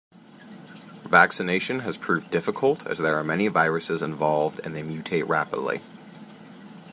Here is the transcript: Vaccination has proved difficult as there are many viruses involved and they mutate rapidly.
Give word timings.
Vaccination 1.11 1.81
has 1.81 1.95
proved 1.95 2.31
difficult 2.31 2.87
as 2.87 2.97
there 2.97 3.13
are 3.19 3.23
many 3.23 3.47
viruses 3.49 4.01
involved 4.01 4.59
and 4.63 4.75
they 4.75 4.81
mutate 4.81 5.29
rapidly. 5.29 5.81